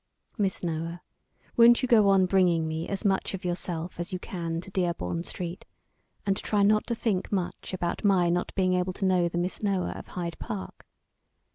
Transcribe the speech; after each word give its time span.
Miss 0.35 0.63
Noah, 0.63 1.03
won't 1.55 1.83
you 1.83 1.87
go 1.87 2.09
on 2.09 2.25
bringing 2.25 2.67
me 2.67 2.89
as 2.89 3.05
much 3.05 3.35
of 3.35 3.45
yourself 3.45 3.99
as 3.99 4.11
you 4.11 4.17
can 4.17 4.59
to 4.61 4.71
Dearborn 4.71 5.21
Street, 5.21 5.63
and 6.25 6.35
try 6.37 6.63
not 6.63 6.87
to 6.87 6.95
think 6.95 7.31
much 7.31 7.71
about 7.71 8.03
my 8.03 8.31
not 8.31 8.51
being 8.55 8.73
able 8.73 8.93
to 8.93 9.05
know 9.05 9.29
the 9.29 9.37
Miss 9.37 9.61
Noah 9.61 9.91
of 9.95 10.07
Hyde 10.07 10.39
Park? 10.39 10.87